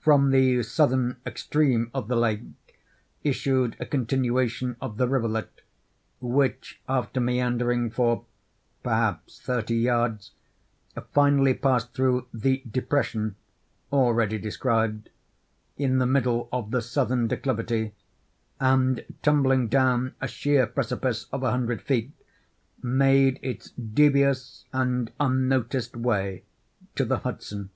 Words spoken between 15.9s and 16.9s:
the middle of the